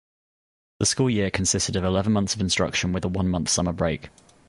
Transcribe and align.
The 0.79 0.87
school 0.87 1.11
year 1.11 1.29
consisted 1.29 1.75
of 1.75 1.83
eleven 1.83 2.11
months 2.13 2.33
of 2.33 2.41
instruction, 2.41 2.91
with 2.91 3.05
a 3.05 3.07
one-month 3.07 3.49
summer 3.49 3.71
break. 3.71 4.09